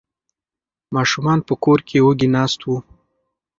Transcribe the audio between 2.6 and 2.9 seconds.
وو.